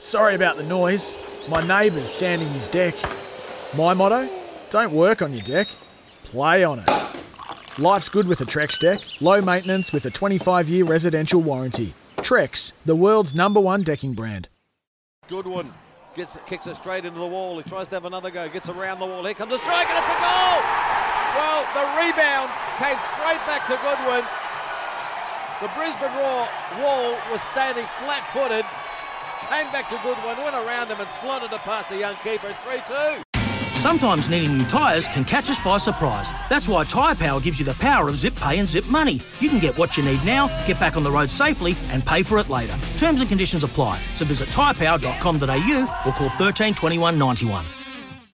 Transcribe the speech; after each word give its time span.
Sorry 0.00 0.36
about 0.36 0.56
the 0.56 0.62
noise. 0.62 1.16
My 1.48 1.66
neighbour's 1.66 2.12
sanding 2.12 2.48
his 2.50 2.68
deck. 2.68 2.94
My 3.76 3.94
motto? 3.94 4.28
Don't 4.70 4.92
work 4.92 5.22
on 5.22 5.32
your 5.32 5.42
deck. 5.42 5.66
Play 6.22 6.62
on 6.62 6.78
it. 6.78 6.88
Life's 7.78 8.08
good 8.08 8.28
with 8.28 8.40
a 8.40 8.44
Trex 8.44 8.78
deck. 8.78 9.00
Low 9.20 9.40
maintenance 9.40 9.92
with 9.92 10.06
a 10.06 10.10
25-year 10.10 10.84
residential 10.84 11.40
warranty. 11.40 11.94
Trex, 12.18 12.72
the 12.86 12.94
world's 12.94 13.34
number 13.34 13.60
one 13.60 13.82
decking 13.82 14.12
brand. 14.14 14.48
Goodwin 15.28 15.72
gets 16.14 16.38
kicks 16.46 16.68
it 16.68 16.76
straight 16.76 17.04
into 17.04 17.18
the 17.18 17.26
wall. 17.26 17.58
He 17.58 17.68
tries 17.68 17.88
to 17.88 17.96
have 17.96 18.04
another 18.04 18.30
go, 18.30 18.48
gets 18.48 18.68
around 18.68 19.00
the 19.00 19.06
wall. 19.06 19.24
Here 19.24 19.34
comes 19.34 19.50
the 19.50 19.58
strike, 19.58 19.88
and 19.88 19.98
it's 19.98 20.06
a 20.06 20.18
goal! 20.22 20.58
Well, 21.34 21.66
the 21.74 21.86
rebound 21.98 22.50
came 22.78 22.98
straight 23.14 23.42
back 23.50 23.66
to 23.66 23.74
Goodwin. 23.82 24.22
The 25.60 25.68
Brisbane 25.74 26.14
Roar 26.22 26.48
wall 26.82 27.18
was 27.32 27.42
standing 27.42 27.86
flat-footed. 27.98 28.64
Came 29.48 29.70
back 29.72 29.88
to 29.90 29.96
Goodwin, 30.02 30.36
went 30.42 30.56
around 30.56 30.88
him 30.88 31.00
and 31.00 31.08
slotted 31.10 31.52
it 31.52 31.60
past 31.60 31.88
the 31.88 31.98
young 31.98 32.14
keeper. 32.16 32.48
It's 32.48 32.60
3-2. 32.60 33.22
Sometimes 33.78 34.28
needing 34.28 34.58
new 34.58 34.64
tyres 34.64 35.06
can 35.06 35.24
catch 35.24 35.48
us 35.50 35.60
by 35.60 35.78
surprise. 35.78 36.28
That's 36.50 36.66
why 36.66 36.82
Tyre 36.82 37.14
Power 37.14 37.40
gives 37.40 37.60
you 37.60 37.64
the 37.64 37.74
power 37.74 38.08
of 38.08 38.16
zip 38.16 38.34
pay 38.34 38.58
and 38.58 38.66
zip 38.66 38.84
money. 38.86 39.20
You 39.38 39.48
can 39.48 39.60
get 39.60 39.78
what 39.78 39.96
you 39.96 40.02
need 40.02 40.24
now, 40.24 40.48
get 40.66 40.80
back 40.80 40.96
on 40.96 41.04
the 41.04 41.12
road 41.12 41.30
safely, 41.30 41.76
and 41.90 42.04
pay 42.04 42.24
for 42.24 42.38
it 42.38 42.48
later. 42.48 42.76
Terms 42.96 43.20
and 43.20 43.28
conditions 43.28 43.62
apply. 43.62 44.00
So 44.16 44.24
visit 44.24 44.48
tyrepower.com.au 44.48 46.02
or 46.06 46.12
call 46.12 46.28
13 46.30 46.74
21 46.74 47.18
91. 47.18 47.64